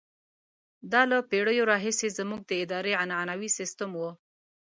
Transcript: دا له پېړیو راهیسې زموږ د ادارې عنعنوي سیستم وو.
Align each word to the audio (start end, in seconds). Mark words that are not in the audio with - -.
دا 0.91 1.01
له 1.11 1.17
پېړیو 1.29 1.69
راهیسې 1.71 2.07
زموږ 2.17 2.41
د 2.45 2.51
ادارې 2.63 2.93
عنعنوي 3.03 3.49
سیستم 3.57 3.89
وو. 3.99 4.11